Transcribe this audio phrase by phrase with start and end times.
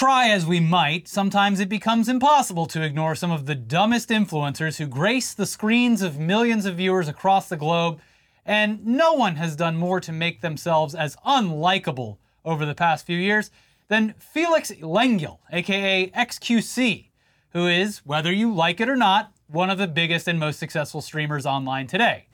[0.00, 4.78] Try as we might, sometimes it becomes impossible to ignore some of the dumbest influencers
[4.78, 8.00] who grace the screens of millions of viewers across the globe,
[8.46, 12.16] and no one has done more to make themselves as unlikable
[12.46, 13.50] over the past few years
[13.88, 17.08] than Felix Lengyel, aka XQC,
[17.50, 21.02] who is, whether you like it or not, one of the biggest and most successful
[21.02, 22.24] streamers online today.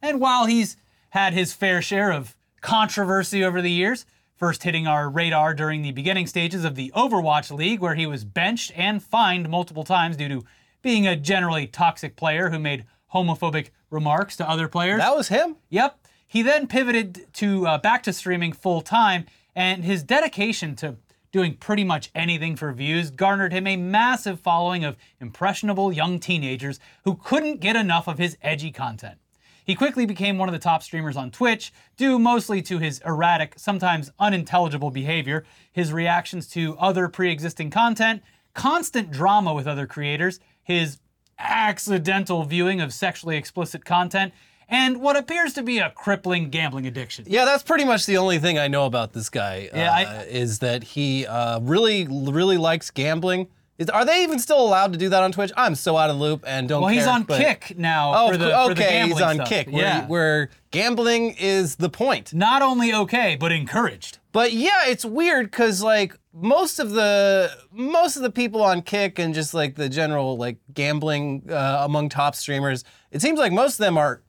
[0.00, 0.76] And while he's
[1.08, 4.06] had his fair share of controversy over the years,
[4.36, 8.24] first hitting our radar during the beginning stages of the Overwatch League, where he was
[8.24, 10.44] benched and fined multiple times due to
[10.82, 12.84] being a generally toxic player who made
[13.14, 15.00] homophobic remarks to other players.
[15.00, 15.56] That was him?
[15.70, 15.98] Yep.
[16.26, 20.96] He then pivoted to uh, back to streaming full time, and his dedication to
[21.32, 26.80] doing pretty much anything for views garnered him a massive following of impressionable young teenagers
[27.04, 29.18] who couldn't get enough of his edgy content.
[29.66, 33.54] He quickly became one of the top streamers on Twitch, due mostly to his erratic,
[33.56, 38.22] sometimes unintelligible behavior, his reactions to other pre existing content,
[38.54, 40.98] constant drama with other creators, his
[41.40, 44.32] accidental viewing of sexually explicit content,
[44.68, 47.24] and what appears to be a crippling gambling addiction.
[47.28, 49.68] Yeah, that's pretty much the only thing I know about this guy.
[49.74, 53.48] Yeah, uh, I- is that he uh, really, really likes gambling.
[53.78, 55.52] Is, are they even still allowed to do that on Twitch?
[55.56, 58.30] I'm so out of the loop and don't Well, he's on but- Kick now Oh,
[58.30, 59.48] for the, co- for the okay, he's on stuff.
[59.48, 60.06] Kick, where, yeah.
[60.06, 62.32] where gambling is the point.
[62.32, 64.18] Not only okay, but encouraged.
[64.32, 69.18] But yeah, it's weird because like most of the most of the people on Kick
[69.18, 73.74] and just like the general like gambling uh, among top streamers, it seems like most
[73.74, 74.22] of them are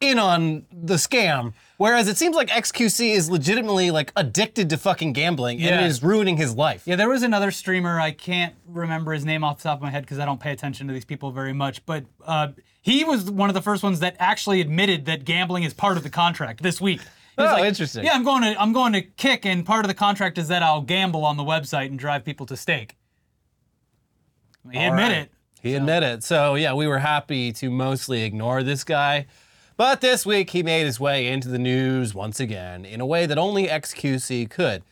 [0.00, 1.52] in on the scam.
[1.80, 5.80] Whereas it seems like XQC is legitimately like addicted to fucking gambling and Yeah.
[5.80, 6.82] it is ruining his life.
[6.84, 7.98] Yeah, there was another streamer.
[7.98, 10.52] I can't remember his name off the top of my head because I don't pay
[10.52, 11.86] attention to these people very much.
[11.86, 12.48] But uh,
[12.82, 16.02] he was one of the first ones that actually admitted that gambling is part of
[16.02, 17.00] the contract this week.
[17.00, 18.04] He was Oh, interesting.
[18.04, 20.62] Yeah, I'm going to I'm going to kick, and part of the contract is that
[20.62, 22.98] I'll gamble on the website and drive people to stake.
[24.70, 25.30] He admit it.
[25.62, 26.24] He admitted it.
[26.24, 29.28] So yeah, we were happy to mostly ignore this guy.
[29.80, 33.24] But this week he made his way into the news once again in a way
[33.24, 34.82] that only XQC could.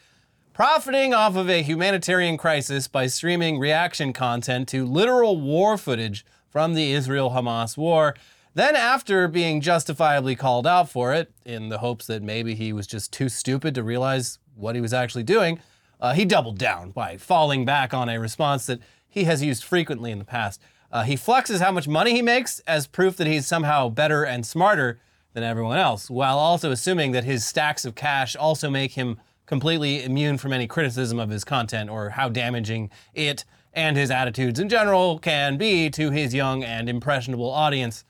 [0.54, 6.72] Profiting off of a humanitarian crisis by streaming reaction content to literal war footage from
[6.72, 8.16] the Israel Hamas war.
[8.54, 12.86] Then, after being justifiably called out for it, in the hopes that maybe he was
[12.86, 15.60] just too stupid to realize what he was actually doing,
[16.00, 20.10] uh, he doubled down by falling back on a response that he has used frequently
[20.10, 20.62] in the past.
[20.90, 24.46] Uh, he flexes how much money he makes as proof that he's somehow better and
[24.46, 24.98] smarter
[25.34, 30.02] than everyone else, while also assuming that his stacks of cash also make him completely
[30.02, 34.68] immune from any criticism of his content or how damaging it and his attitudes in
[34.68, 38.04] general can be to his young and impressionable audience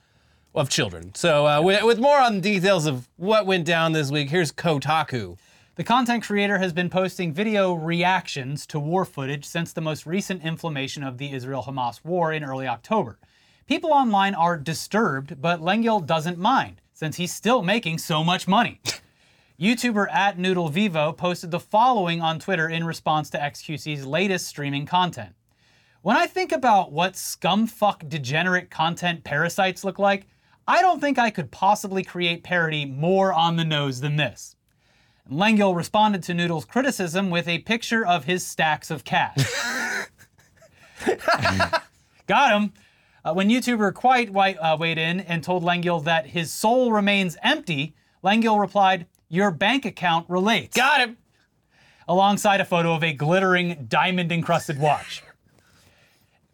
[0.55, 1.15] of children.
[1.15, 5.37] So, uh, with, with more on details of what went down this week, here's Kotaku.
[5.79, 10.43] The content creator has been posting video reactions to war footage since the most recent
[10.43, 13.21] inflammation of the Israel Hamas war in early October.
[13.69, 18.81] People online are disturbed, but Lengyel doesn't mind, since he's still making so much money.
[19.61, 24.85] YouTuber at Noodle Vivo posted the following on Twitter in response to XQC's latest streaming
[24.85, 25.37] content.
[26.03, 30.27] When I think about what scumfuck degenerate content parasites look like,
[30.67, 34.57] I don't think I could possibly create parody more on the nose than this.
[35.31, 39.37] Lengyel responded to Noodle's criticism with a picture of his stacks of cash.
[42.27, 42.73] Got him.
[43.25, 47.37] Uh, when YouTuber Quite White uh, weighed in and told Lengyel that his soul remains
[47.43, 47.95] empty,
[48.25, 50.77] Lengyel replied, Your bank account relates.
[50.77, 51.19] Got him.
[52.07, 55.23] alongside a photo of a glittering diamond encrusted watch.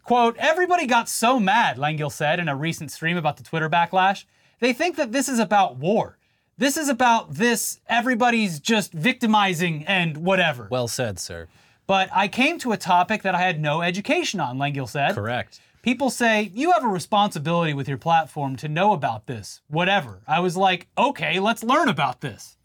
[0.03, 4.25] Quote, everybody got so mad, Lengyel said in a recent stream about the Twitter backlash.
[4.59, 6.17] They think that this is about war.
[6.57, 10.69] This is about this, everybody's just victimizing and whatever.
[10.71, 11.47] Well said, sir.
[11.85, 15.15] But I came to a topic that I had no education on, Lengyel said.
[15.15, 15.59] Correct.
[15.81, 20.21] People say, you have a responsibility with your platform to know about this, whatever.
[20.27, 22.57] I was like, okay, let's learn about this.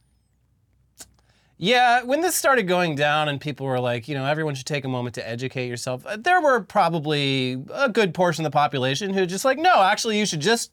[1.59, 4.87] Yeah, when this started going down and people were like, you know, everyone should take
[4.87, 9.13] a moment to educate yourself, uh, there were probably a good portion of the population
[9.13, 10.71] who just like, no, actually, you should just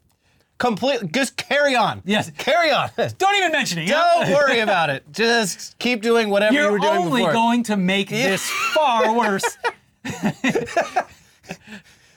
[0.57, 2.01] complete, just carry on.
[2.05, 2.31] Yes.
[2.37, 2.89] Carry on.
[3.17, 3.87] Don't even mention it.
[3.87, 4.01] yeah?
[4.25, 5.03] Don't worry about it.
[5.11, 9.57] Just keep doing whatever You're You're were doing only going to make this far worse.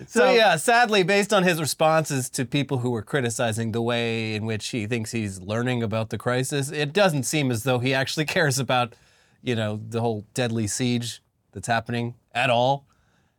[0.06, 4.46] so yeah, sadly, based on his responses to people who were criticizing the way in
[4.46, 8.25] which he thinks he's learning about the crisis, it doesn't seem as though he actually
[8.37, 8.94] cares about,
[9.42, 11.22] you know, the whole deadly siege
[11.52, 12.87] that's happening at all.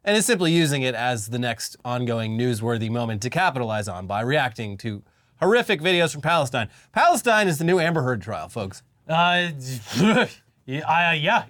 [0.03, 4.21] And is simply using it as the next ongoing newsworthy moment to capitalize on by
[4.21, 5.03] reacting to
[5.39, 6.69] horrific videos from Palestine.
[6.91, 8.81] Palestine is the new Amber Heard trial, folks.
[9.07, 9.49] Uh,
[10.65, 11.45] yeah, uh, yeah,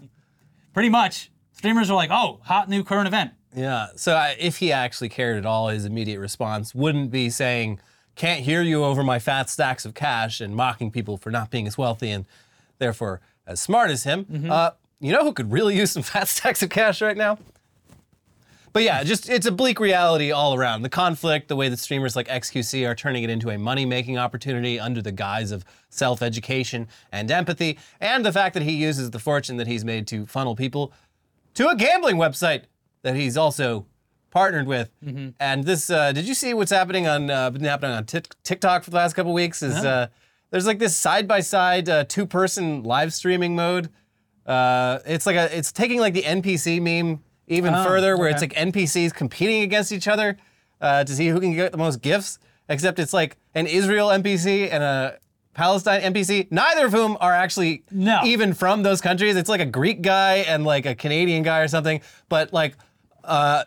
[0.73, 1.31] pretty much.
[1.53, 3.31] streamers are like, oh, hot new current event.
[3.55, 3.87] Yeah.
[3.95, 7.79] So I, if he actually cared at all, his immediate response wouldn't be saying,
[8.15, 11.67] "Can't hear you over my fat stacks of cash," and mocking people for not being
[11.67, 12.25] as wealthy and
[12.79, 14.25] therefore as smart as him.
[14.25, 14.51] Mm-hmm.
[14.51, 17.37] Uh, you know who could really use some fat stacks of cash right now?
[18.73, 20.83] But yeah, just it's a bleak reality all around.
[20.83, 24.79] The conflict, the way that streamers like XQC are turning it into a money-making opportunity
[24.79, 29.57] under the guise of self-education and empathy, and the fact that he uses the fortune
[29.57, 30.93] that he's made to funnel people
[31.55, 32.63] to a gambling website
[33.01, 33.85] that he's also
[34.29, 34.89] partnered with.
[35.39, 38.83] And this, uh, did you see what's happening on uh, been happening on Tik TikTok
[38.83, 39.61] for the last couple weeks?
[39.61, 40.07] Is uh,
[40.49, 43.89] there's like this side by side two person live streaming mode.
[44.45, 47.21] Uh, it's like a it's taking like the NPC meme
[47.51, 50.37] even Oh, further, where it's like NPCs competing against each other
[50.79, 52.39] uh, to see who can get the most gifts.
[52.69, 55.17] Except it's like an Israel NPC and a
[55.53, 58.21] Palestine NPC, neither of whom are actually No.
[58.23, 59.35] even from those countries.
[59.35, 61.99] It's like a Greek guy and like a Canadian guy or something.
[62.29, 62.75] But like,
[63.25, 63.65] uh,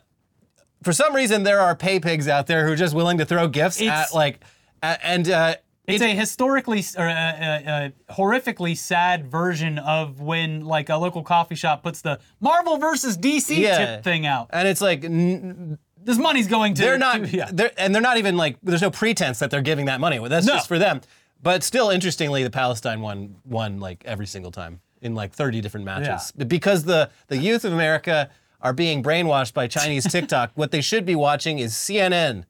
[0.82, 3.46] for some reason, there are pay pigs out there who are just willing to throw
[3.48, 4.40] gifts It's- at like,
[4.82, 10.88] and uh, It's a historically or a, a, a horrifically sad version of when like
[10.88, 13.76] a local coffee shop puts the Marvel versus DC Yeah.
[13.96, 14.48] tip thing out.
[14.50, 16.82] and it's like n- This money's going to.
[16.82, 17.50] they're not, to- yeah.
[17.52, 18.56] they're, and they're not even like.
[18.62, 20.18] There's no pretense that they're giving that money.
[20.26, 20.54] That's No.
[20.54, 21.00] just for them.
[21.42, 25.84] But still, interestingly, the Palestine one won like every single time in like 30 different
[25.84, 28.30] matches because the the youth of America
[28.62, 30.52] are being brainwashed by Chinese TikTok.
[30.54, 32.44] what they should be watching is CNN,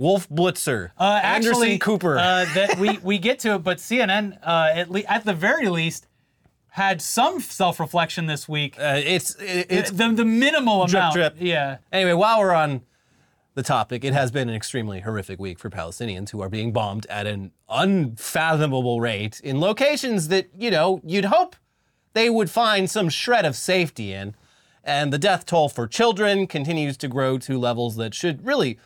[0.00, 2.18] Wolf Blitzer, Uh, Anderson actually, Cooper.
[2.18, 5.68] Uh, that we we get to it, but CNN uh, at le- at the very
[5.68, 6.06] least
[6.70, 8.76] had some self reflection this week.
[8.80, 11.14] Uh, it's it- it's the the minimal drip amount.
[11.14, 11.36] drip.
[11.38, 11.76] Yeah.
[11.92, 12.80] Anyway, while we're on
[13.54, 17.04] the topic, it has been an extremely horrific week for Palestinians who are being bombed
[17.10, 21.56] at an unfathomable rate in locations that, you know, you'd hope
[22.14, 24.34] they would find some shred of safety in.
[24.82, 28.78] And the death toll for children continues to grow to levels that should really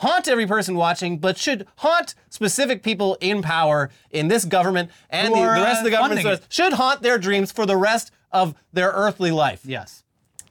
[0.00, 5.32] haunt every person watching, but should haunt specific people in power in this government and
[5.32, 8.10] the, are, the rest of the uh, government should haunt their dreams for the rest
[8.32, 9.60] of their earthly life.
[9.64, 10.02] Yes.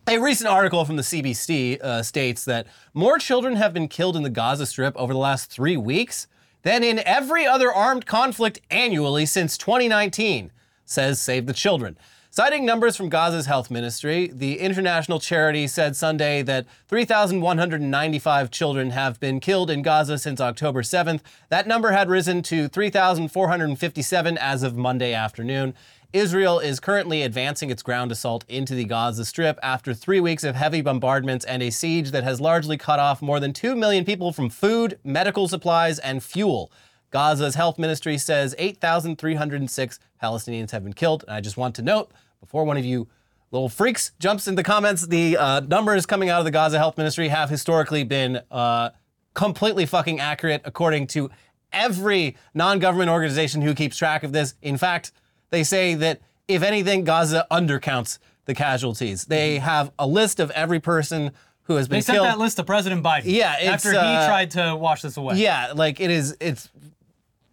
[0.07, 4.24] A recent article from the CBC uh, states that more children have been killed in
[4.24, 6.28] the Gaza Strip over the last three weeks
[6.63, 10.52] than in every other armed conflict annually since 2019,
[10.86, 11.98] says Save the Children.
[12.31, 19.20] Citing numbers from Gaza's health ministry, the international charity said Sunday that 3,195 children have
[19.20, 21.22] been killed in Gaza since October 7th.
[21.50, 25.74] That number had risen to 3,457 as of Monday afternoon.
[26.14, 30.56] Israel is currently advancing its ground assault into the Gaza Strip after three weeks of
[30.56, 34.31] heavy bombardments and a siege that has largely cut off more than 2 million people
[34.31, 36.72] from food, medical supplies, and fuel.
[37.12, 41.24] Gaza's health ministry says 8,306 Palestinians have been killed.
[41.28, 43.08] And I just want to note, before one of you
[43.52, 46.98] little freaks jumps in the comments, the uh, numbers coming out of the Gaza health
[46.98, 48.92] ministry have historically been uh,
[49.34, 51.30] completely fucking accurate according to
[51.72, 54.54] every non government organization who keeps track of this.
[54.62, 55.12] In fact,
[55.50, 59.26] they say that if anything, Gaza undercounts the casualties.
[59.26, 61.32] They have a list of every person
[61.64, 62.28] who has been They sent killed.
[62.28, 63.24] that list to President Biden.
[63.26, 65.36] Yeah, it's, after he uh, tried to wash this away.
[65.36, 66.36] Yeah, like it is.
[66.40, 66.70] It's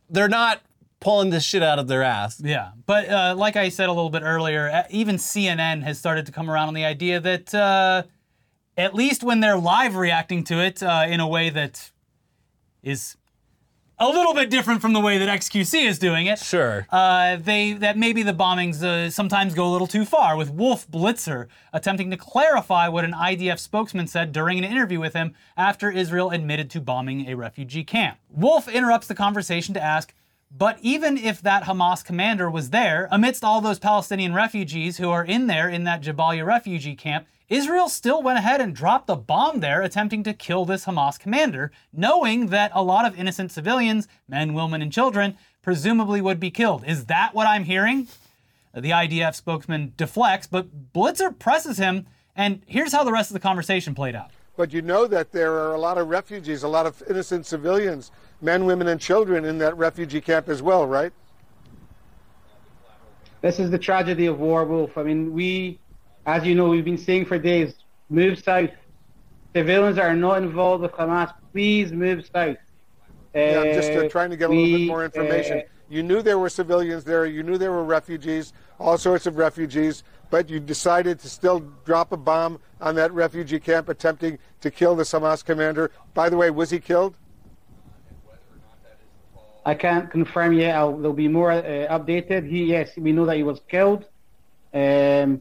[0.09, 0.63] they're not
[1.01, 2.41] pulling this shit out of their ass.
[2.43, 6.33] Yeah, but uh, like I said a little bit earlier, even CNN has started to
[6.33, 8.05] come around on the idea that uh,
[8.77, 11.91] at least when they're live reacting to it uh, in a way that
[12.83, 13.17] is
[13.99, 16.87] a little bit different from the way that XQC is doing it, Sure.
[16.91, 20.37] uh, they that maybe the bombings uh, sometimes go a little too far.
[20.37, 25.15] With Wolf Blitzer attempting to clarify what an IDF spokesman said during an interview with
[25.15, 28.19] him after Israel admitted to bombing a refugee camp.
[28.29, 30.13] Wolf interrupts the conversation to ask.
[30.49, 35.25] But even if that Hamas commander was there, amidst all those Palestinian refugees who are
[35.25, 39.61] in there in that Jabalia refugee camp, Israel still went ahead and dropped a bomb
[39.61, 44.53] there, attempting to kill this Hamas commander, knowing that a lot of innocent civilians, men,
[44.53, 46.83] women, and children, presumably would be killed.
[46.87, 48.09] Is that what I'm hearing?
[48.75, 53.41] The IDF spokesman deflects, but Blitzer presses him, and here's how the rest of the
[53.41, 54.33] conversation played out.
[54.57, 58.11] But you know that there are a lot of refugees, a lot of innocent civilians,
[58.41, 61.13] men, women, and children in that refugee camp as well, right?
[63.41, 64.99] This is the tragedy of war, Wolf.
[64.99, 65.79] I mean, we,
[66.27, 67.75] as you know, we've been saying for days,
[68.11, 68.71] move south.
[69.55, 72.59] Civilians are not involved with Hamas, please move south.
[73.35, 75.59] Yeah, I'm just uh, trying to get a little bit more information.
[75.59, 79.37] uh, you knew there were civilians there, you knew there were refugees, all sorts of
[79.37, 84.71] refugees, but you decided to still drop a bomb on that refugee camp attempting to
[84.71, 85.93] kill the Hamas commander.
[86.13, 87.17] By the way, was he killed?
[89.65, 90.77] I can't confirm yet.
[90.77, 92.49] I'll, there'll be more uh, updated.
[92.49, 94.05] He, yes, we know that he was killed.
[94.75, 95.41] Um,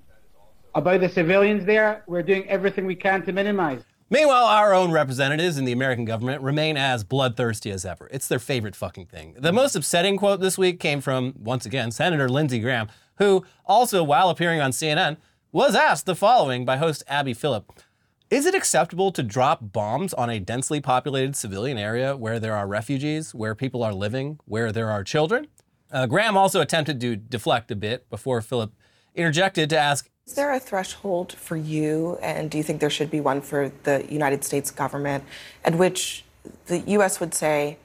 [0.75, 3.82] about the civilians there, we're doing everything we can to minimize.
[4.10, 8.08] Meanwhile, our own representatives in the American government remain as bloodthirsty as ever.
[8.12, 9.36] It's their favorite fucking thing.
[9.39, 14.03] The most upsetting quote this week came from, once again, Senator Lindsey Graham, who also,
[14.03, 15.17] while appearing on CNN,
[15.51, 17.72] was asked the following by host Abby Phillip
[18.29, 22.67] Is it acceptable to drop bombs on a densely populated civilian area where there are
[22.67, 25.48] refugees, where people are living, where there are children?
[25.91, 28.74] Uh, Graham also attempted to deflect a bit before Phillip
[29.15, 33.12] interjected to ask Is there a threshold for you, and do you think there should
[33.12, 35.24] be one for the United States government,
[35.63, 36.25] at which
[36.65, 37.20] the U.S.
[37.20, 37.77] would say,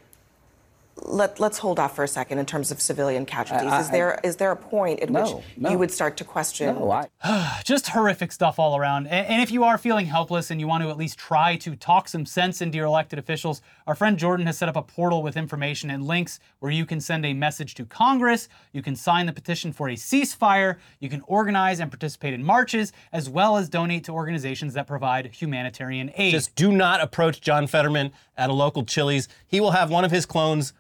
[1.03, 3.71] let, let's hold off for a second in terms of civilian casualties.
[3.71, 5.71] I- is there is there a point at No, which no.
[5.71, 6.75] you would start to question?
[6.75, 9.07] No, I, just horrific stuff all around.
[9.07, 11.75] And, and if you are feeling helpless and you want to at least try to
[11.77, 15.23] talk some sense into your elected officials, our friend Jordan has set up a portal
[15.23, 19.27] with information and links where you can send a message to Congress, you can sign
[19.27, 23.69] the petition for a ceasefire, you can organize and participate in marches, as well as
[23.69, 26.33] donate to organizations that provide humanitarian aid.
[26.33, 29.29] Just do not approach John Fetterman at a local Chili's.
[29.47, 30.73] He will have one of his clones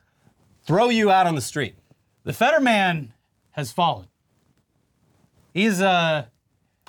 [0.70, 1.74] throw you out on the street.
[2.22, 3.12] the Fetterman
[3.52, 4.06] has fallen.
[5.52, 6.26] He's uh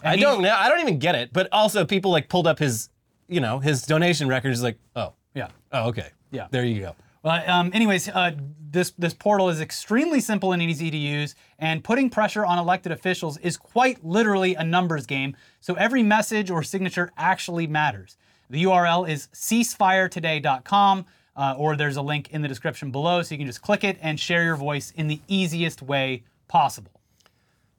[0.03, 0.53] I he- don't know.
[0.55, 1.33] I don't even get it.
[1.33, 2.89] But also, people like pulled up his,
[3.27, 4.61] you know, his donation records.
[4.61, 5.47] Like, oh, yeah.
[5.71, 6.47] oh, okay, Yeah.
[6.51, 6.95] There you go.
[7.23, 8.31] Well, um, anyways, uh,
[8.71, 12.91] this this portal is extremely simple and easy to use, and putting pressure on elected
[12.91, 15.35] officials is quite literally a numbers game.
[15.59, 18.17] So every message or signature actually matters.
[18.49, 23.37] The URL is ceasefiretoday.com, uh, or there's a link in the description below, so you
[23.37, 26.91] can just click it and share your voice in the easiest way possible.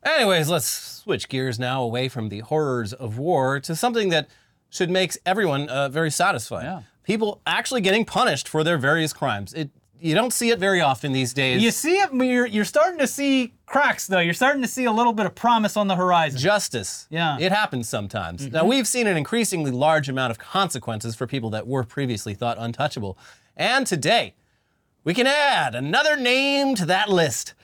[0.04, 4.28] Anyways, let's switch gears now away from the horrors of war to something that
[4.68, 6.64] should make everyone uh, very satisfied.
[6.64, 6.82] Yeah.
[7.04, 9.52] People actually getting punished for their various crimes.
[9.52, 9.70] It
[10.02, 11.62] you don't see it very often these days.
[11.62, 14.18] You see it, you're, you're starting to see cracks, though.
[14.18, 16.40] You're starting to see a little bit of promise on the horizon.
[16.40, 17.06] justice.
[17.08, 17.38] Yeah.
[17.38, 18.50] It happens sometimes.
[18.50, 22.56] Now, we've seen an increasingly large amount of consequences for people that were previously thought
[22.58, 23.16] untouchable.
[23.56, 24.34] And today,
[25.04, 27.54] we can add another name to that list.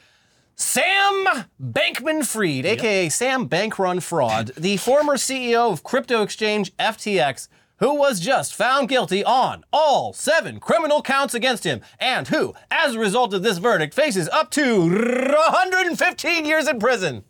[0.54, 7.95] Sam Bankman Fried, aka Sam Bankrun Fraud, the former CEO of crypto exchange FTX, who
[7.95, 12.99] was just found guilty on all seven criminal counts against him, and who, as a
[12.99, 17.25] result of this verdict, faces up to 115 years in prison.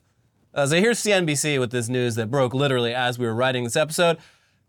[0.55, 3.77] Uh, so here's CNBC with this news that broke literally as we were writing this
[3.77, 4.17] episode.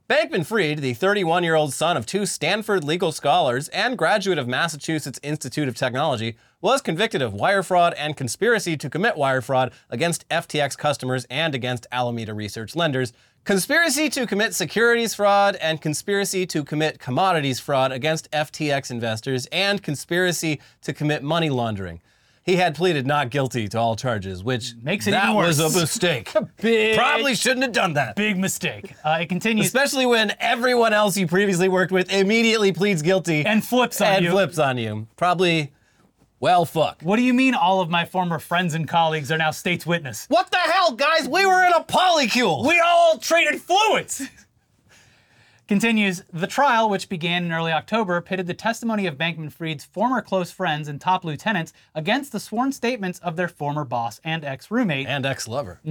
[0.09, 4.47] Bankman Fried, the 31 year old son of two Stanford legal scholars and graduate of
[4.47, 9.71] Massachusetts Institute of Technology, was convicted of wire fraud and conspiracy to commit wire fraud
[9.87, 13.13] against FTX customers and against Alameda Research lenders,
[13.43, 19.83] conspiracy to commit securities fraud and conspiracy to commit commodities fraud against FTX investors, and
[19.83, 22.01] conspiracy to commit money laundering.
[22.49, 25.69] He had pleaded not guilty to all charges, which Makes it that even was a
[25.79, 26.33] mistake.
[26.61, 28.15] Big- Probably shouldn't have done that.
[28.15, 28.95] Big mistake.
[29.05, 33.63] Uh, it continues Especially when everyone else you previously worked with immediately pleads guilty and
[33.63, 34.31] flips on and you.
[34.31, 35.07] flips on you.
[35.15, 35.71] Probably,
[36.39, 37.01] well, fuck.
[37.03, 40.25] What do you mean all of my former friends and colleagues are now state's witness?
[40.27, 41.27] What the hell, guys?
[41.27, 42.67] We were in a polycule.
[42.67, 44.23] We all traded fluids!
[45.69, 50.19] Continues, the trial, which began in early October, pitted the testimony of Bankman Fried's former
[50.19, 54.71] close friends and top lieutenants against the sworn statements of their former boss and ex
[54.71, 55.05] roommate.
[55.05, 55.79] and ex-lover.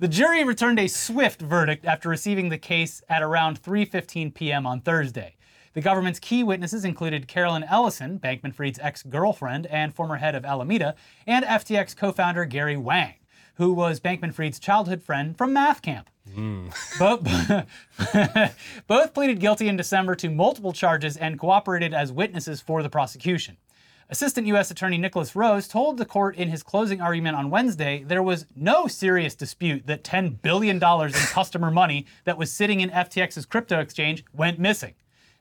[0.00, 4.66] The jury returned a swift verdict after receiving the case at around 3:15 p.m.
[4.66, 5.36] on Thursday.
[5.74, 10.96] The government's key witnesses included Caroline Ellison, Bankman Fried's ex-girlfriend and former head of Alameda,
[11.28, 13.14] and FTX co-founder Gary Wang,
[13.54, 16.10] who was Bankman Fried's childhood friend from math camp.
[16.30, 16.72] Mm.
[16.98, 22.88] Both, both pleaded guilty in December to multiple charges and cooperated as witnesses for the
[22.88, 23.56] prosecution.
[24.10, 24.70] Assistant U.S.
[24.70, 28.86] Attorney Nicholas Rose told the court in his closing argument on Wednesday there was no
[28.86, 34.24] serious dispute that $10 billion in customer money that was sitting in FTX's crypto exchange
[34.32, 34.94] went missing.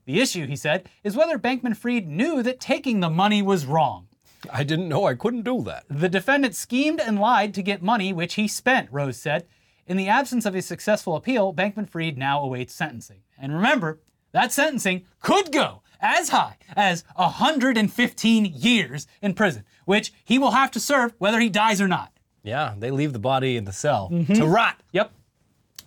[0.06, 4.08] The issue, he said, is whether Bankman Fried knew that taking the money was wrong.
[4.52, 5.86] I didn't know I couldn't do that.
[5.90, 9.46] The defendant schemed and lied to get money, which he spent, Rose said.
[9.86, 13.20] In the absence of a successful appeal, Bankman Fried now awaits sentencing.
[13.38, 14.00] And remember,
[14.32, 20.72] that sentencing could go as high as 115 years in prison, which he will have
[20.72, 22.12] to serve whether he dies or not.
[22.44, 24.34] Yeah, they leave the body in the cell Mm-hmm.
[24.34, 24.82] to rot.
[24.92, 25.12] Yep.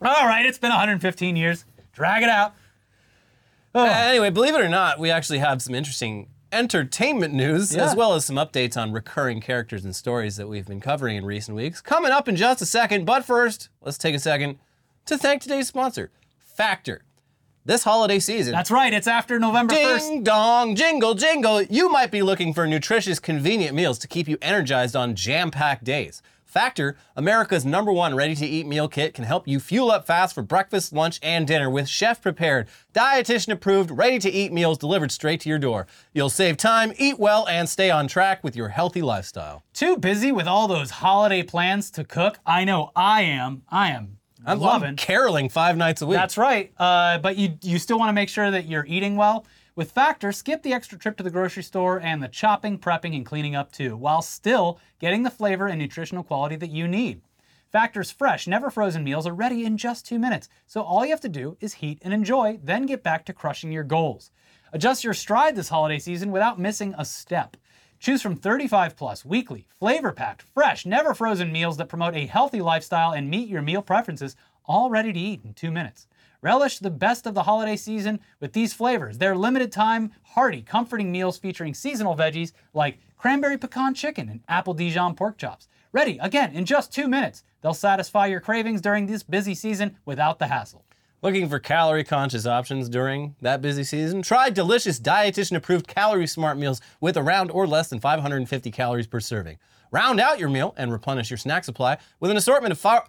[0.02, 1.64] All right, it's been 115 years.
[1.92, 2.54] Drag it out.
[3.74, 7.84] Uh, anyway, believe it or not, we actually have some interesting entertainment news, Yeah.
[7.84, 11.24] as well as some updates on recurring characters and stories that we've been covering in
[11.24, 11.80] recent weeks.
[11.80, 14.58] Coming up in just a second, but first, let's take a second
[15.04, 17.02] to thank today's sponsor, Factor.
[17.64, 19.98] This holiday season, That's right, it's after November 1st.
[20.08, 21.62] Ding dong, jingle, jingle.
[21.62, 25.82] You might be looking for nutritious, convenient meals to keep you energized on jam packed
[25.82, 26.22] days.
[26.56, 30.34] Factor, America's number one ready to eat meal kit, can help you fuel up fast
[30.34, 35.12] for breakfast, lunch, and dinner with chef prepared, dietitian approved, ready to eat meals delivered
[35.12, 35.86] straight to your door.
[36.14, 39.64] You'll save time, eat well, and stay on track with your healthy lifestyle.
[39.74, 42.38] Too busy with all those holiday plans to cook?
[42.46, 43.60] I know I am.
[43.68, 44.96] I am I'm loving.
[44.96, 46.16] Caroling five nights a week.
[46.16, 46.72] That's right.
[46.78, 49.44] Uh, but you you still want to make sure that you're eating well.
[49.76, 53.26] With Factor, skip the extra trip to the grocery store and the chopping, prepping, and
[53.26, 57.20] cleaning up too, while still getting the flavor and nutritional quality that you need.
[57.70, 61.20] Factor's fresh, never frozen meals are ready in just two minutes, so all you have
[61.20, 64.30] to do is heat and enjoy, then get back to crushing your goals.
[64.72, 67.54] Adjust your stride this holiday season without missing a step.
[68.00, 72.62] Choose from 35 plus weekly, flavor packed, fresh, never frozen meals that promote a healthy
[72.62, 76.06] lifestyle and meet your meal preferences, all ready to eat in two minutes.
[76.42, 79.18] Relish the best of the holiday season with these flavors.
[79.18, 84.74] They're limited time, hearty, comforting meals featuring seasonal veggies like cranberry pecan chicken and apple
[84.74, 85.68] Dijon pork chops.
[85.92, 87.42] Ready again in just two minutes.
[87.62, 90.84] They'll satisfy your cravings during this busy season without the hassle.
[91.22, 94.20] Looking for calorie conscious options during that busy season?
[94.20, 99.18] Try delicious dietitian approved calorie smart meals with around or less than 550 calories per
[99.20, 99.56] serving.
[99.90, 103.06] Round out your meal and replenish your snack supply with an assortment of far-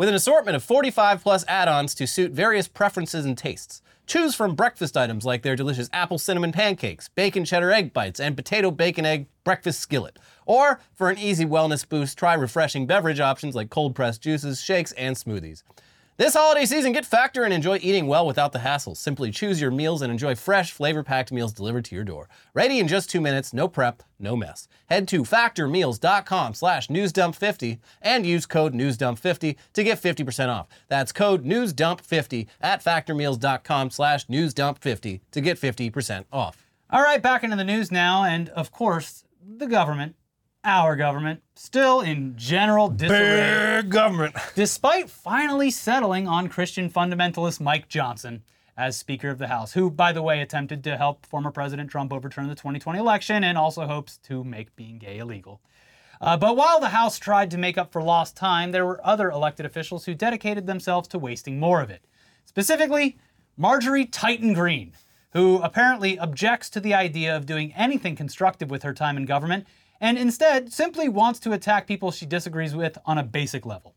[0.00, 3.82] with an assortment of 45 plus add-ons to suit various preferences and tastes.
[4.06, 8.34] Choose from breakfast items like their delicious apple cinnamon pancakes, bacon cheddar egg bites, and
[8.34, 10.18] potato bacon egg breakfast skillet.
[10.46, 14.92] Or for an easy wellness boost, try refreshing beverage options like cold pressed juices, shakes,
[14.92, 15.64] and smoothies.
[16.20, 18.94] This holiday season, get Factor and enjoy eating well without the hassle.
[18.94, 22.28] Simply choose your meals and enjoy fresh, flavor packed meals delivered to your door.
[22.52, 24.68] Ready in just two minutes, no prep, no mess.
[24.90, 30.66] Head to factormeals.com slash newsdump50 and use code newsdump50 to get 50% off.
[30.88, 36.66] That's code newsdump50 at factormeals.com slash newsdump50 to get 50% off.
[36.90, 40.16] All right, back into the news now, and of course, the government,
[40.64, 43.82] our government, still in general disarray.
[43.82, 44.34] Big government.
[44.54, 48.42] despite finally settling on Christian fundamentalist Mike Johnson
[48.76, 52.12] as Speaker of the House, who, by the way, attempted to help former President Trump
[52.12, 55.60] overturn the 2020 election and also hopes to make being gay illegal.
[56.20, 59.30] Uh, but while the House tried to make up for lost time, there were other
[59.30, 62.04] elected officials who dedicated themselves to wasting more of it.
[62.44, 63.18] Specifically,
[63.56, 64.92] Marjorie Titan Greene,
[65.32, 69.66] who apparently objects to the idea of doing anything constructive with her time in government
[70.00, 73.94] and instead simply wants to attack people she disagrees with on a basic level.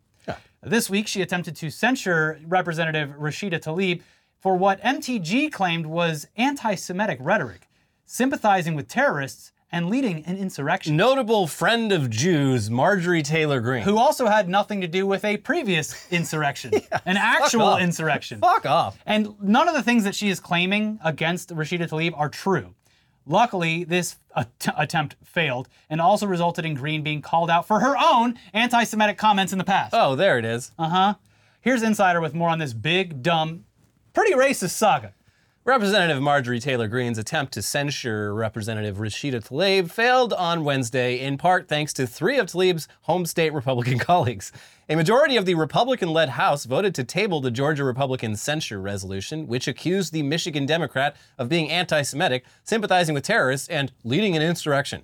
[0.66, 4.02] This week, she attempted to censure Representative Rashida Tlaib
[4.40, 7.68] for what MTG claimed was anti Semitic rhetoric,
[8.06, 13.84] sympathizing with terrorists and leading an insurrection, Notable friend of Jews, Marjorie Taylor Greene.
[13.84, 16.72] who also had nothing to do with a previous insurrection,
[17.06, 17.82] an actual off.
[17.82, 18.40] insurrection.
[18.40, 18.98] Fuck off.
[19.06, 22.74] And none of the things that she is claiming against Rashida Tlaib are true.
[23.26, 27.96] Luckily, this att- attempt failed and also resulted in Greene being called out for her
[27.98, 29.94] own anti Semitic comments in the past.
[29.94, 30.72] Oh, there it is.
[30.78, 31.14] Uh huh.
[31.62, 33.64] Here's Insider with more on this big, dumb,
[34.14, 35.14] pretty racist saga.
[35.66, 41.70] Representative Marjorie Taylor Greene's attempt to censure Representative Rashida Tlaib failed on Wednesday, in part
[41.70, 44.52] thanks to three of Tlaib's home state Republican colleagues.
[44.90, 49.48] A majority of the Republican led House voted to table the Georgia Republican censure resolution,
[49.48, 54.42] which accused the Michigan Democrat of being anti Semitic, sympathizing with terrorists, and leading an
[54.42, 55.04] insurrection.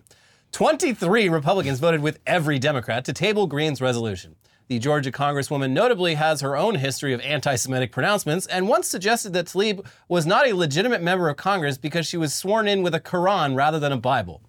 [0.52, 4.36] 23 Republicans voted with every Democrat to table Greene's resolution.
[4.70, 9.34] The Georgia Congresswoman notably has her own history of anti Semitic pronouncements and once suggested
[9.34, 12.94] that Tlaib was not a legitimate member of Congress because she was sworn in with
[12.94, 14.44] a Quran rather than a Bible.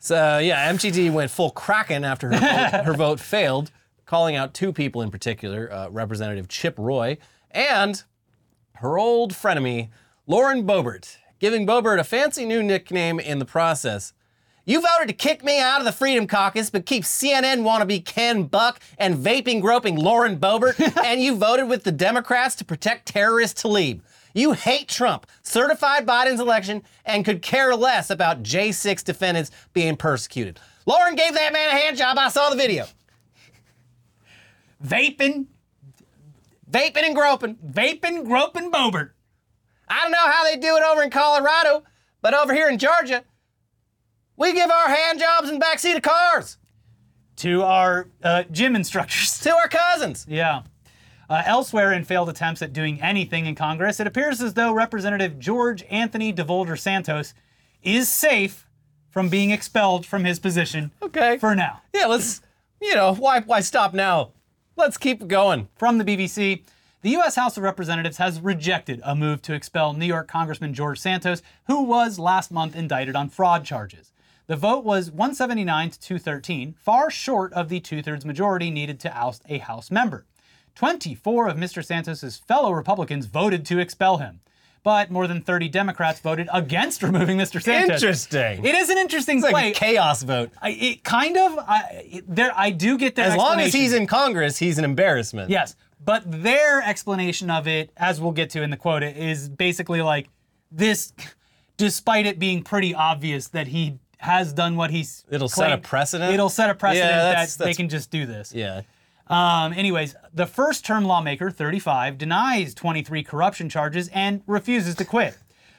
[0.00, 3.70] So, yeah, MTG went full Kraken after her vote, her vote failed,
[4.04, 7.16] calling out two people in particular uh, Representative Chip Roy
[7.52, 8.02] and
[8.78, 9.90] her old frenemy,
[10.26, 14.12] Lauren Boebert, giving Boebert a fancy new nickname in the process.
[14.66, 18.44] You voted to kick me out of the Freedom Caucus, but keep CNN wannabe Ken
[18.44, 23.58] Buck and vaping groping Lauren Boebert, and you voted with the Democrats to protect terrorist
[23.58, 24.00] Tlaib.
[24.32, 30.58] You hate Trump, certified Biden's election, and could care less about J6 defendants being persecuted.
[30.86, 32.16] Lauren gave that man a hand job.
[32.18, 32.86] I saw the video.
[34.84, 35.46] Vaping,
[36.70, 37.56] Vaping and groping.
[37.56, 39.10] vaping, groping Boebert.
[39.88, 41.84] I don't know how they do it over in Colorado,
[42.20, 43.22] but over here in Georgia,
[44.36, 46.58] we give our hand jobs in backseat of cars
[47.36, 49.38] To our uh, gym instructors.
[49.42, 50.26] to our cousins.
[50.28, 50.62] Yeah.
[51.28, 55.38] Uh, elsewhere in failed attempts at doing anything in Congress, it appears as though Representative
[55.38, 57.32] George Anthony DeVolder Santos
[57.82, 58.68] is safe
[59.10, 61.38] from being expelled from his position Okay.
[61.38, 61.80] for now.
[61.94, 62.42] Yeah, let's,
[62.80, 64.32] you know, why, why stop now?
[64.76, 65.68] Let's keep going.
[65.76, 66.64] From the BBC,
[67.02, 67.36] the U.S.
[67.36, 71.82] House of Representatives has rejected a move to expel New York Congressman George Santos, who
[71.84, 74.12] was last month indicted on fraud charges.
[74.46, 79.16] The vote was 179 to 213, far short of the two thirds majority needed to
[79.16, 80.26] oust a House member.
[80.74, 81.84] 24 of Mr.
[81.84, 84.40] Santos' fellow Republicans voted to expel him,
[84.82, 87.62] but more than 30 Democrats voted against removing Mr.
[87.62, 88.02] Santos.
[88.02, 88.64] Interesting.
[88.64, 89.70] It is an interesting It's like play.
[89.70, 90.50] a chaos vote.
[90.60, 92.52] I, it kind of I, it- there.
[92.54, 95.48] I do get their As long as he's in Congress, he's an embarrassment.
[95.48, 100.02] Yes, but their explanation of it, as we'll get to in the quote, is basically
[100.02, 100.28] like
[100.70, 101.14] this,
[101.78, 105.24] despite it being pretty obvious that he has done what he's.
[105.30, 106.34] It'll set a claimed, precedent?
[106.34, 108.52] It'll set a precedent Yeah, that that's- they that's- can just do this.
[108.54, 108.82] Yeah.
[109.28, 115.38] Um, anyways, the first term lawmaker, 35, denies 23 corruption charges and refuses to quit.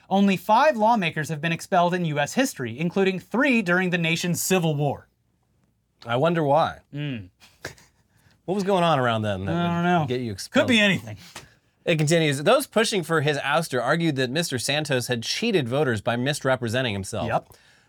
[0.09, 2.33] Only five lawmakers have been expelled in U.S.
[2.33, 5.07] history, including three during the nation's Civil War.
[6.05, 6.79] I wonder why.
[8.45, 9.45] What was going on around then?
[9.45, 9.57] That Hmm.
[9.57, 10.05] I don't know.
[10.07, 10.67] Get you expelled.
[10.67, 11.17] Could be anything.
[11.85, 12.41] It continues.
[12.43, 14.59] Those pushing for his ouster argued that Mr.
[14.61, 17.27] Santos had cheated voters by misrepresenting himself.
[17.27, 17.47] Yep.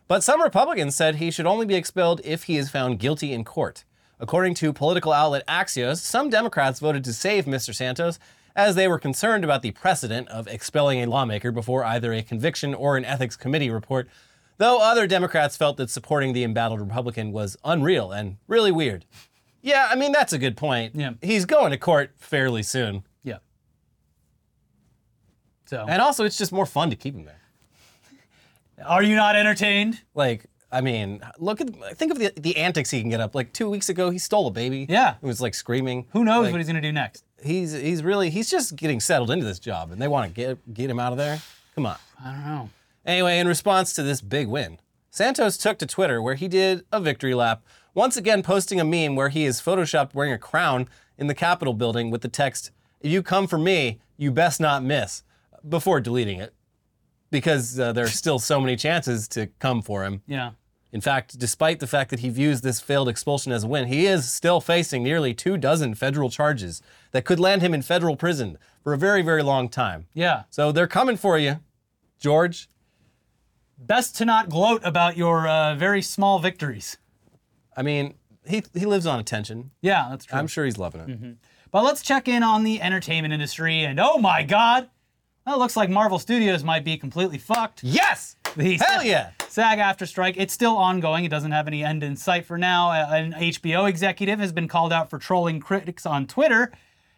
[0.08, 3.44] But some Republicans said he should only be expelled if he is found guilty in
[3.44, 3.84] court.
[4.20, 7.74] According to political outlet Axios, some Democrats voted to save Mr.
[7.74, 8.18] Santos
[8.54, 12.72] as they were concerned about the precedent of expelling a lawmaker before either a conviction
[12.74, 14.08] or an ethics committee report,
[14.56, 19.04] though other Democrats felt that supporting the embattled Republican was unreal and really weird.
[19.60, 20.94] Yeah, I mean, that's a good point.
[20.94, 21.14] Yeah.
[21.20, 23.04] He's going to court fairly soon.
[23.22, 23.38] Yeah.
[25.66, 27.40] So, And also, it's just more fun to keep him there.
[28.84, 30.00] Are you not entertained?
[30.14, 33.34] Like, I mean, look at think of the the antics he can get up.
[33.34, 34.86] Like two weeks ago, he stole a baby.
[34.88, 35.14] Yeah.
[35.20, 36.06] it was like screaming.
[36.12, 37.24] Who knows Like, what he's going to do next?
[37.42, 40.74] he's he's really he's just getting settled into this job, and they want to get
[40.74, 41.40] get him out of there.
[41.74, 41.96] Come on.
[42.24, 42.70] I don't know.
[43.04, 44.78] Anyway, in response to this big win,
[45.10, 47.62] Santos took to Twitter where he did a victory lap,
[47.94, 51.72] once again posting a meme where he is photoshopped wearing a crown in the Capitol
[51.72, 55.22] building with the text, If you come for me, you best not miss,
[55.66, 56.52] before deleting it.
[57.30, 60.22] Because uh, there are still so many chances to come for him.
[60.26, 60.52] Yeah.
[60.92, 64.06] In fact, despite the fact that he views this failed expulsion as a win, he
[64.06, 68.56] is still facing nearly two dozen federal charges that could land him in federal prison
[68.82, 70.06] for a very, very long time.
[70.14, 70.44] Yeah.
[70.48, 71.56] So they're coming for you,
[72.18, 72.68] George.
[73.76, 76.96] Best to not gloat about your uh, very small victories.
[77.76, 78.14] I mean,
[78.46, 79.72] he he lives on attention.
[79.82, 80.38] Yeah, that's true.
[80.38, 81.36] I'm sure he's loving it.
[81.70, 83.82] But let's check in on the entertainment industry.
[83.82, 84.88] And oh my God,
[85.46, 87.84] well, it looks like Marvel Studios might be completely fucked.
[87.84, 88.36] Yes!
[88.56, 89.32] The Hell yeah!
[89.48, 90.36] SAG-AFTRA strike.
[90.38, 91.26] It's still ongoing.
[91.26, 92.90] It doesn't have any end in sight for now.
[92.90, 96.72] An HBO executive has been called out for trolling critics on Twitter,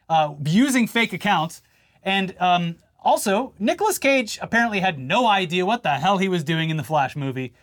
[0.09, 1.63] uh, using fake accounts.
[2.03, 6.71] And um, also, Nicolas Cage apparently had no idea what the hell he was doing
[6.71, 7.55] in the Flash movie.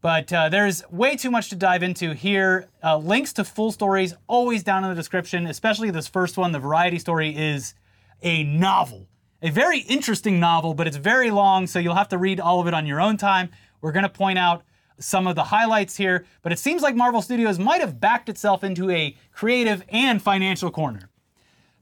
[0.00, 2.68] But uh, there's way too much to dive into here.
[2.82, 6.50] Uh, links to full stories always down in the description, especially this first one.
[6.50, 7.74] The variety story is
[8.22, 9.06] a novel,
[9.42, 12.66] a very interesting novel, but it's very long, so you'll have to read all of
[12.66, 13.50] it on your own time.
[13.80, 14.62] We're going to point out
[14.98, 18.64] some of the highlights here, but it seems like Marvel Studios might have backed itself
[18.64, 21.10] into a creative and financial corner.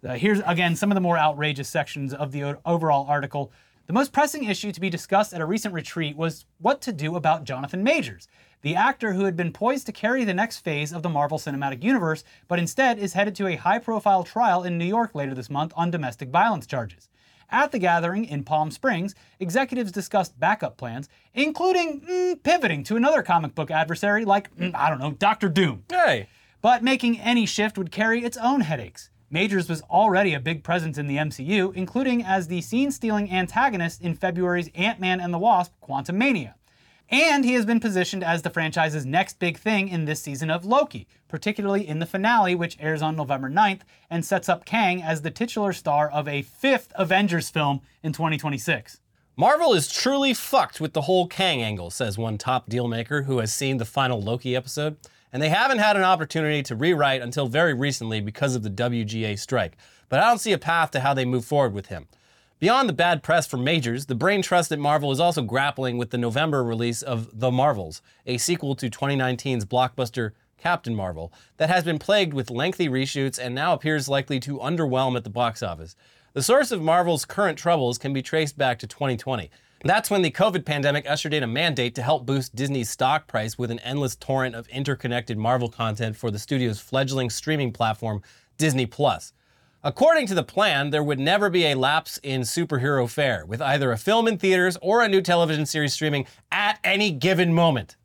[0.06, 3.52] Uh, here's again some of the more outrageous sections of the o- overall article.
[3.86, 7.16] The most pressing issue to be discussed at a recent retreat was what to do
[7.16, 8.28] about Jonathan Majors,
[8.62, 11.84] the actor who had been poised to carry the next phase of the Marvel Cinematic
[11.84, 15.50] Universe, but instead is headed to a high profile trial in New York later this
[15.50, 17.08] month on domestic violence charges.
[17.50, 23.22] At the gathering in Palm Springs, executives discussed backup plans, including mm, pivoting to another
[23.22, 25.84] comic book adversary like, mm, I don't know, Doctor Doom.
[25.90, 26.28] Hey!
[26.60, 29.10] But making any shift would carry its own headaches.
[29.30, 34.00] Majors was already a big presence in the MCU, including as the scene stealing antagonist
[34.00, 36.54] in February's Ant Man and the Wasp Quantumania.
[37.10, 40.64] And he has been positioned as the franchise's next big thing in this season of
[40.64, 45.22] Loki, particularly in the finale, which airs on November 9th and sets up Kang as
[45.22, 49.00] the titular star of a fifth Avengers film in 2026.
[49.36, 53.52] Marvel is truly fucked with the whole Kang angle, says one top dealmaker who has
[53.52, 54.96] seen the final Loki episode.
[55.32, 59.36] And they haven't had an opportunity to rewrite until very recently because of the WGA
[59.36, 59.76] strike.
[60.08, 62.06] But I don't see a path to how they move forward with him.
[62.60, 66.10] Beyond the bad press for Majors, the brain trust at Marvel is also grappling with
[66.10, 71.82] the November release of The Marvels, a sequel to 2019's blockbuster Captain Marvel, that has
[71.82, 75.96] been plagued with lengthy reshoots and now appears likely to underwhelm at the box office.
[76.32, 79.50] The source of Marvel's current troubles can be traced back to 2020.
[79.82, 83.58] That's when the COVID pandemic ushered in a mandate to help boost Disney's stock price
[83.58, 88.22] with an endless torrent of interconnected Marvel content for the studio's fledgling streaming platform,
[88.58, 89.32] Disney Plus.
[89.86, 93.92] According to the plan, there would never be a lapse in superhero fare, with either
[93.92, 97.96] a film in theaters or a new television series streaming at any given moment.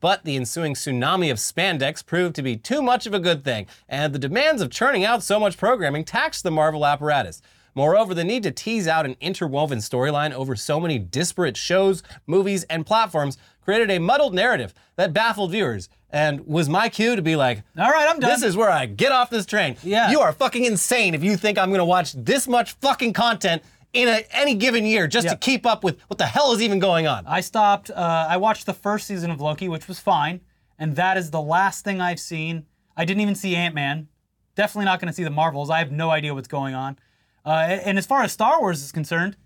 [0.00, 3.66] But the ensuing tsunami of spandex proved to be too much of a good thing,
[3.86, 7.42] and the demands of churning out so much programming taxed the Marvel apparatus.
[7.76, 12.64] Moreover, the need to tease out an interwoven storyline over so many disparate shows, movies,
[12.64, 17.36] and platforms created a muddled narrative that baffled viewers and was my cue to be
[17.36, 18.30] like, All right, I'm done.
[18.30, 19.76] this is where I get off this train.
[19.82, 20.10] Yeah.
[20.10, 23.62] You are fucking insane if you think I'm gonna watch this much fucking content
[23.92, 26.78] in a, any given year just to keep up with what the hell is even
[26.78, 27.26] going on.
[27.26, 27.90] I stopped.
[27.90, 30.40] Uh, I watched the first season of Loki, which was fine,
[30.78, 32.64] and that is the last thing I've seen.
[32.96, 34.08] I didn't even see Ant Man.
[34.54, 35.68] Definitely not going to see the Marvels.
[35.68, 36.98] I have no idea what's going on.
[37.46, 37.50] Uh,
[37.84, 39.36] and as far as Star Wars is concerned,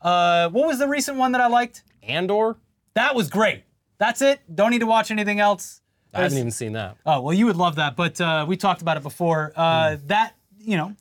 [0.00, 1.82] uh, what was the recent one that I liked?
[2.02, 2.56] Andor?
[2.94, 3.64] That was great.
[3.98, 4.40] That's it.
[4.54, 5.82] Don't need to watch anything else.
[6.14, 6.96] I haven't even seen that.
[7.06, 9.52] Oh well, you would love that, but uh, we talked about it before.
[9.54, 10.94] Uh, That you know,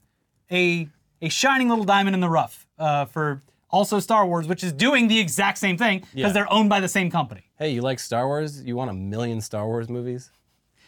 [0.51, 0.87] a
[1.21, 5.07] a shining little diamond in the rough uh, for also Star Wars, which is doing
[5.07, 6.31] the exact same thing because Yeah.
[6.31, 7.43] they're owned by the same company.
[7.57, 8.63] Hey, you like Star Wars?
[8.63, 10.31] You want a million Star Wars movies?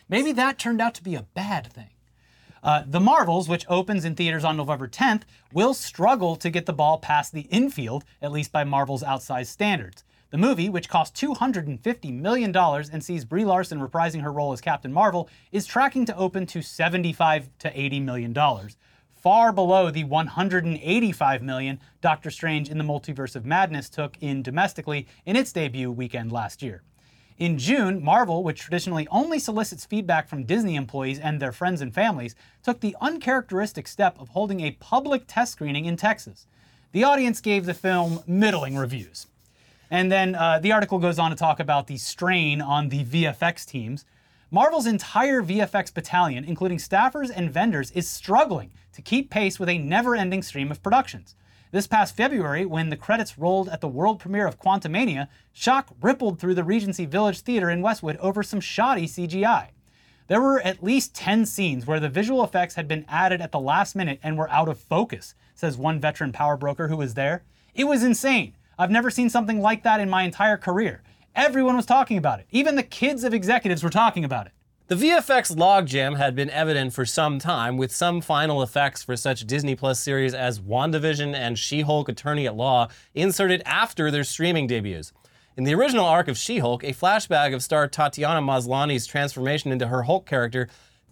[0.09, 1.89] Maybe that turned out to be a bad thing.
[2.63, 6.73] Uh, the Marvels, which opens in theaters on November 10th, will struggle to get the
[6.73, 10.03] ball past the infield, at least by Marvel's outsized standards.
[10.29, 14.93] The movie, which cost $250 million and sees Brie Larson reprising her role as Captain
[14.93, 18.77] Marvel, is tracking to open to 75 to 80 million dollars,
[19.13, 25.05] far below the 185 million Doctor Strange in the Multiverse of Madness took in domestically
[25.25, 26.81] in its debut weekend last year.
[27.41, 31.91] In June, Marvel, which traditionally only solicits feedback from Disney employees and their friends and
[31.91, 36.45] families, took the uncharacteristic step of holding a public test screening in Texas.
[36.91, 39.25] The audience gave the film middling reviews.
[39.89, 43.65] And then uh, the article goes on to talk about the strain on the VFX
[43.65, 44.05] teams.
[44.51, 49.79] Marvel's entire VFX battalion, including staffers and vendors, is struggling to keep pace with a
[49.79, 51.33] never ending stream of productions.
[51.71, 56.37] This past February, when the credits rolled at the world premiere of Quantumania, shock rippled
[56.37, 59.69] through the Regency Village Theater in Westwood over some shoddy CGI.
[60.27, 63.59] There were at least 10 scenes where the visual effects had been added at the
[63.59, 67.43] last minute and were out of focus, says one veteran power broker who was there.
[67.73, 68.53] It was insane.
[68.77, 71.03] I've never seen something like that in my entire career.
[71.37, 72.47] Everyone was talking about it.
[72.51, 74.51] Even the kids of executives were talking about it.
[74.91, 79.47] The VFX logjam had been evident for some time, with some final effects for such
[79.47, 84.67] Disney Plus series as WandaVision and She Hulk Attorney at Law inserted after their streaming
[84.67, 85.13] debuts.
[85.55, 89.87] In the original arc of She Hulk, a flashback of star Tatiana Maslany's transformation into
[89.87, 90.67] her Hulk character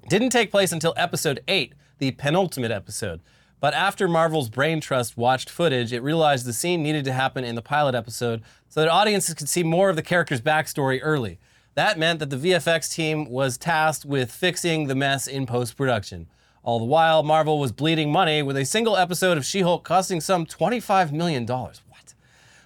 [0.09, 3.21] didn't take place until episode 8, the penultimate episode.
[3.61, 7.55] But after Marvel's Brain Trust watched footage, it realized the scene needed to happen in
[7.55, 11.39] the pilot episode so that audiences could see more of the character's backstory early.
[11.75, 16.27] That meant that the VFX team was tasked with fixing the mess in post production.
[16.63, 20.19] All the while, Marvel was bleeding money with a single episode of She Hulk costing
[20.19, 21.45] some $25 million.
[21.45, 22.13] What?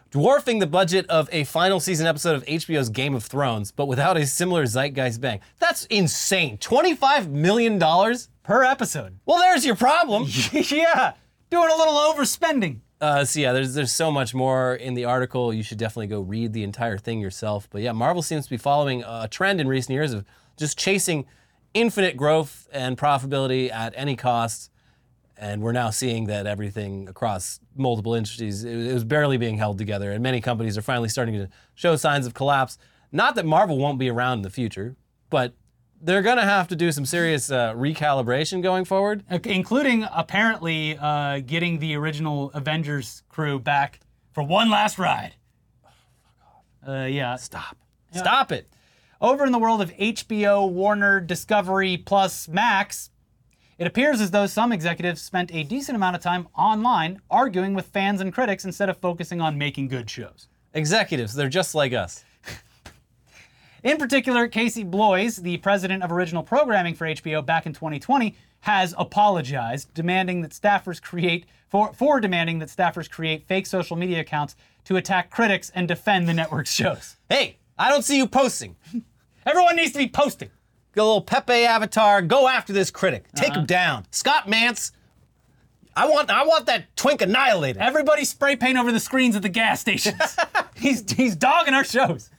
[0.10, 4.18] Dwarfing the budget of a final season episode of HBO's Game of Thrones, but without
[4.18, 5.42] a similar zeitgeist bang.
[5.60, 6.58] That's insane.
[6.58, 7.80] $25 million?
[8.44, 9.20] Per episode.
[9.26, 10.26] Well, there's your problem.
[10.52, 11.14] yeah,
[11.50, 12.80] doing a little overspending.
[13.02, 15.54] Uh, so yeah, there's there's so much more in the article.
[15.54, 17.68] You should definitely go read the entire thing yourself.
[17.70, 20.26] But yeah, Marvel seems to be following a trend in recent years of
[20.58, 21.26] just chasing
[21.74, 24.70] infinite growth and profitability at any cost.
[25.36, 30.24] And we're now seeing that everything across multiple industries was barely being held together, and
[30.24, 32.78] many companies are finally starting to show signs of collapse.
[33.12, 34.96] Not that Marvel won't be around in the future,
[35.30, 35.54] but
[36.04, 39.24] they're gonna have to do some serious uh, recalibration going forward.
[39.32, 44.02] Okay, including apparently uh, getting the original Avengers crew back
[44.34, 45.36] for one last ride.
[46.86, 47.36] Uh, yeah.
[47.38, 47.78] Stop.
[48.12, 48.70] Stop it.
[49.22, 53.10] Over in the world of HBO, Warner, Discovery, plus Max,
[53.78, 57.88] it appears as though some executives spent a decent amount of time online arguing with
[57.88, 60.48] fans and critics instead of focusing on making good shows.
[60.74, 62.26] Executives, they're just like us.
[63.84, 68.96] In particular, Casey Bloys, the president of original programming for HBO back in 2020, has
[68.98, 74.56] apologized, demanding that staffers create for, for demanding that staffers create fake social media accounts
[74.86, 77.18] to attack critics and defend the network's shows.
[77.28, 78.78] Hey, I don't see you posting.
[79.46, 80.50] Everyone needs to be posting.
[80.96, 82.22] Get a little Pepe avatar.
[82.22, 83.26] Go after this critic.
[83.36, 83.62] Take uh-huh.
[83.62, 84.06] him down.
[84.12, 84.94] Scott Mance.
[85.96, 87.82] I want I want that twink annihilated.
[87.82, 90.38] Everybody spray paint over the screens at the gas stations.
[90.76, 92.30] he's, he's dogging our shows.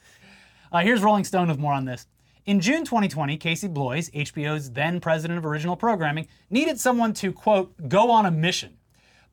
[0.74, 2.08] Uh, here's Rolling Stone with more on this.
[2.46, 7.88] In June 2020, Casey Bloys, HBO's then president of original programming, needed someone to, quote,
[7.88, 8.76] go on a mission.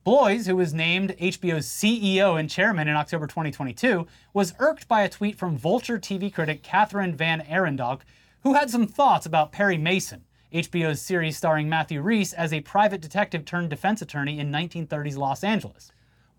[0.04, 5.08] Bloys, who was named HBO's CEO and chairman in October 2022, was irked by a
[5.08, 8.02] tweet from Vulture TV critic Kathryn VanArendonk,
[8.44, 13.00] who had some thoughts about Perry Mason, HBO's series starring Matthew Rhys as a private
[13.00, 15.90] detective turned defense attorney in 1930s Los Angeles.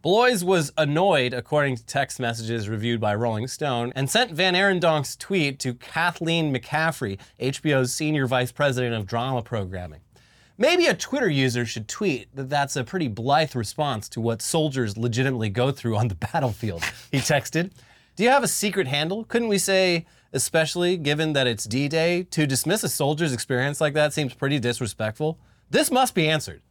[0.04, 5.60] Bloys was annoyed, according to text messages reviewed by Rolling Stone, and sent VanArendonk's tweet
[5.60, 10.02] to Kathleen McCaffrey, HBO's senior vice president of drama programming.
[10.58, 14.98] Maybe a Twitter user should tweet that that's a pretty blithe response to what soldiers
[14.98, 16.84] legitimately go through on the battlefield.
[17.10, 17.72] He texted.
[18.18, 19.24] Do you have a secret handle?
[19.24, 23.94] Couldn't we say, especially given that it's D Day, to dismiss a soldier's experience like
[23.94, 25.40] that seems pretty disrespectful?
[25.70, 26.62] This must be answered.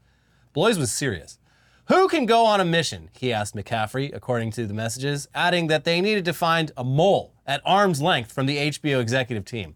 [0.53, 1.39] Bloys was serious.
[1.87, 3.11] Who can go on a mission?
[3.13, 7.35] He asked McCaffrey, according to the messages, adding that they needed to find a mole
[7.45, 9.75] at arm's length from the HBO executive team.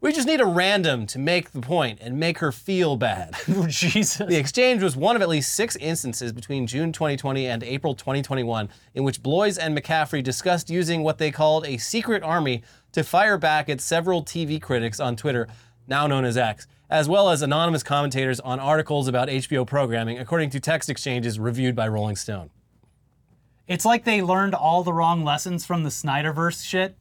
[0.00, 3.34] We just need a random to make the point and make her feel bad.
[3.48, 4.26] Oh, Jesus.
[4.26, 8.68] The exchange was one of at least six instances between June 2020 and April 2021
[8.94, 13.36] in which Bloys and McCaffrey discussed using what they called a secret army to fire
[13.36, 15.48] back at several TV critics on Twitter,
[15.86, 20.50] now known as X, as well as anonymous commentators on articles about HBO programming, according
[20.50, 22.50] to text exchanges reviewed by Rolling Stone.
[23.68, 26.96] It's like they learned all the wrong lessons from the Snyderverse shit.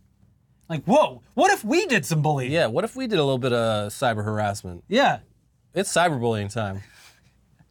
[0.70, 2.52] Like, whoa, what if we did some bullying?
[2.52, 4.84] Yeah, what if we did a little bit of cyber harassment?
[4.88, 5.20] Yeah.
[5.74, 6.84] It's cyberbullying time.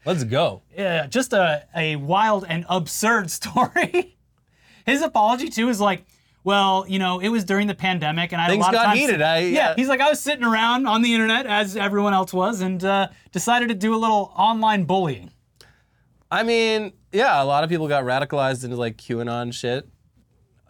[0.05, 0.63] Let's go.
[0.77, 4.17] Yeah, just a, a wild and absurd story.
[4.85, 6.05] His apology too is like,
[6.45, 8.87] well, you know, it was during the pandemic, and I had a lot got of
[8.87, 9.23] time heated.
[9.23, 9.75] I- yeah, yeah.
[9.77, 13.09] he's like, I was sitting around on the internet as everyone else was, and uh,
[13.33, 15.31] decided to do a little online bullying.
[16.31, 19.89] I mean, yeah, a lot of people got radicalized into like QAnon shit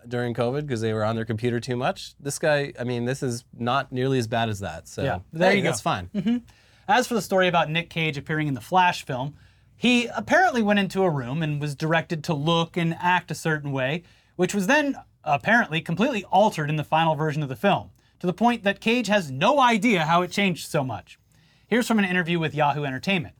[0.06, 2.14] during COVID because they were on their computer too much.
[2.20, 4.88] This guy, I mean, this is not nearly as bad as that.
[4.88, 5.68] So Yeah, there hey, you go.
[5.70, 6.44] That's fine.
[6.86, 9.34] As for the story about Nick Cage appearing in the Flash film,
[9.76, 13.70] he apparently went into a room and was directed to look and act a certain
[13.72, 14.04] way,
[14.36, 14.96] which was then
[15.28, 19.06] apparently completely altered in the final version of the film, to the point that Cage
[19.06, 21.18] has no idea how it changed so much.
[21.66, 23.34] Here's from an interview with Yahoo Entertainment.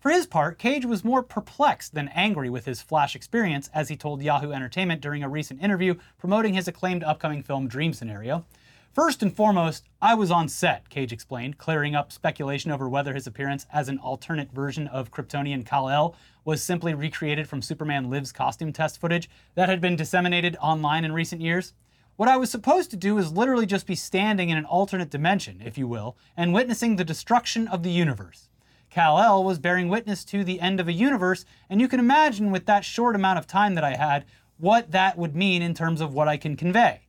[0.00, 3.96] For his part, Cage was more perplexed than angry with his Flash experience, as he
[3.96, 8.44] told Yahoo Entertainment during a recent interview promoting his acclaimed upcoming film Dream Scenario.
[8.92, 13.26] First and foremost, I was on set, Cage explained, clearing up speculation over whether his
[13.26, 16.16] appearance as an alternate version of Kryptonian Kal-El
[16.48, 21.12] was simply recreated from Superman Lives costume test footage that had been disseminated online in
[21.12, 21.74] recent years.
[22.16, 25.60] What I was supposed to do is literally just be standing in an alternate dimension,
[25.62, 28.48] if you will, and witnessing the destruction of the universe.
[28.88, 32.64] Kal-El was bearing witness to the end of a universe, and you can imagine with
[32.64, 34.24] that short amount of time that I had,
[34.56, 37.02] what that would mean in terms of what I can convey.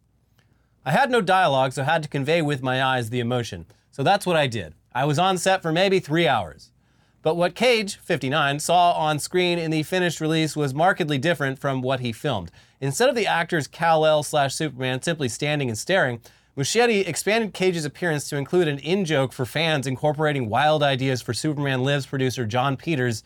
[0.86, 3.68] I had no dialogue, so had to convey with my eyes the emotion.
[3.90, 4.76] So that's what I did.
[4.94, 6.74] I was on set for maybe three hours.
[7.22, 11.82] But what Cage, 59, saw on screen in the finished release was markedly different from
[11.82, 12.50] what he filmed.
[12.80, 16.22] Instead of the actor's Kal-El slash Superman simply standing and staring,
[16.58, 21.84] Muschietti expanded Cage's appearance to include an in-joke for fans incorporating wild ideas for Superman
[21.84, 23.24] Lives producer Jon Peters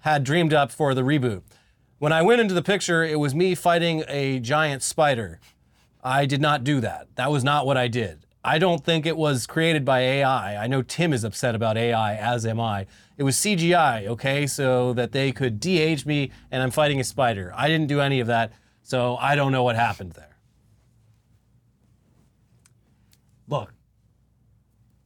[0.00, 1.42] had dreamed up for the reboot.
[1.98, 5.40] When I went into the picture, it was me fighting a giant spider.
[6.02, 7.08] I did not do that.
[7.16, 8.24] That was not what I did.
[8.42, 10.62] I don't think it was created by AI.
[10.62, 12.86] I know Tim is upset about AI, as am I.
[13.20, 17.52] It was CGI, okay, so that they could de-age me and I'm fighting a spider.
[17.54, 18.50] I didn't do any of that,
[18.82, 20.38] so I don't know what happened there.
[23.46, 23.74] Look,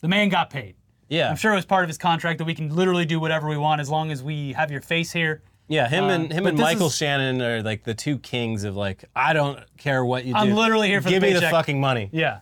[0.01, 0.77] the man got paid.
[1.09, 1.29] Yeah.
[1.29, 3.57] I'm sure it was part of his contract that we can literally do whatever we
[3.57, 5.43] want as long as we have your face here.
[5.67, 8.19] Yeah, him and um, him but and this Michael is- Shannon are like the two
[8.19, 10.39] kings of like I don't care what you do.
[10.39, 11.51] I'm literally here for the Give me the paycheck.
[11.51, 12.11] fucking money.
[12.13, 12.41] Yeah.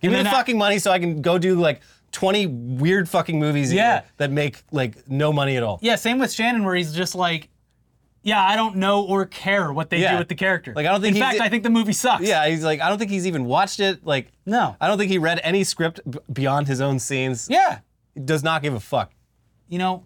[0.00, 1.80] Give me And the then I- fucking money so I can go do like
[2.12, 3.92] 20 weird fucking movies a Yeah.
[3.92, 5.78] year that make like no money at all.
[5.82, 7.48] Yeah, same with Shannon, where he's just like,
[8.22, 10.12] yeah, I don't know or care what they Yeah.
[10.12, 10.72] do with the character.
[10.76, 12.22] Like, I don't think In he's- fact, I think the movie sucks.
[12.24, 14.04] Yeah, he's like, I don't think he's even watched it.
[14.04, 14.76] Like, No.
[14.80, 17.46] I don't think he read any script b- beyond his own scenes.
[17.50, 17.78] Yeah.
[18.14, 19.12] He does not give a fuck.
[19.68, 20.04] You know,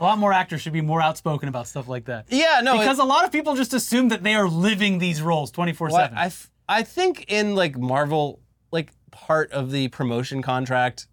[0.00, 2.26] a lot more actors should be more outspoken about stuff like that.
[2.28, 5.20] Yeah, no, Because it, a lot of people just assume that they are living these
[5.20, 6.16] roles 24 well, 7.
[6.16, 11.06] I, f- I think in like Marvel, like part of the promotion contract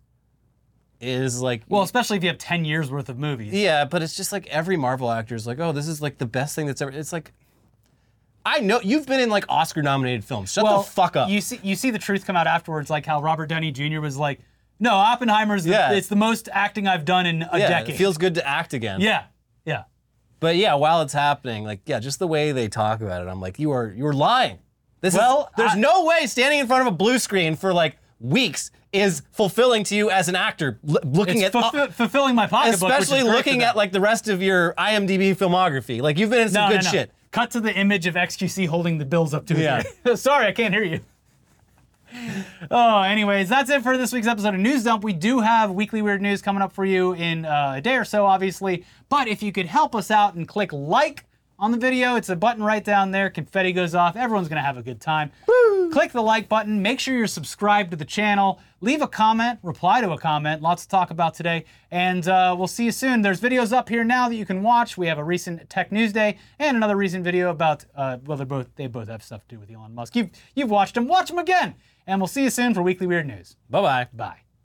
[1.01, 3.53] is like, Well, especially if you have 10 years worth of movies.
[3.53, 6.25] yeah, but it's just like every Marvel actor is like, oh, this is like the
[6.25, 6.91] best thing that's ever.
[6.91, 7.33] It's like,
[8.45, 10.51] I know you've been in like Oscar nominated films.
[10.51, 11.29] Shut well, the fuck up.
[11.29, 13.99] You see, you see the truth come out afterwards, like how Robert Downey Jr.
[14.01, 14.39] was like,
[14.79, 15.91] no, Oppenheimer's, the, Yeah.
[15.93, 17.95] it's the most acting I've done in a yeah, decade.
[17.95, 18.99] it feels good to act again.
[19.01, 19.25] yeah,
[19.65, 19.83] yeah.
[20.41, 23.39] But yeah, while it's happening, like yeah, just the way they talk about it, I'm
[23.39, 24.59] like, you are you're lying.
[25.03, 27.73] This Well, is, there's I- no way standing in front of a blue screen for
[27.73, 30.79] like weeks is fulfilling to you as an actor.
[30.87, 34.73] L- looking at fulfi- fulfilling my pocketbook, especially looking at like the rest of your
[34.75, 36.01] IMDb filmography.
[36.01, 36.91] Like you've been in some no, good no, no.
[36.91, 37.11] shit.
[37.31, 39.83] Cut to the image of XQC holding the bills up to his Yeah.
[40.05, 40.15] ear.
[40.15, 41.01] Sorry, I can't hear you.
[42.71, 45.03] Oh, anyways, that's it for this week's episode of News Dump.
[45.03, 48.05] We do have weekly weird news coming up for you in uh, a day or
[48.05, 48.85] so, obviously.
[49.09, 51.25] But if you could help us out and click like
[51.63, 52.17] on the video.
[52.17, 53.29] It's a button right down there.
[53.29, 54.17] Confetti goes off.
[54.17, 55.31] Everyone's going to have a good time.
[55.93, 56.81] Click the like button.
[56.81, 58.59] Make sure you're subscribed to the channel.
[58.81, 59.59] Leave a comment.
[59.63, 60.61] Reply to a comment.
[60.61, 61.63] Lots to talk about today.
[61.89, 63.21] And uh, we'll see you soon.
[63.21, 64.97] There's videos up here now that you can watch.
[64.97, 68.45] We have a recent Tech News Day and another recent video about, uh, well, they're
[68.45, 70.17] both, they both have stuff to do with Elon Musk.
[70.17, 71.07] You've, you've watched them.
[71.07, 71.75] Watch them again.
[72.05, 73.55] And we'll see you soon for Weekly Weird News.
[73.69, 74.07] Bye bye.
[74.11, 74.42] Bye.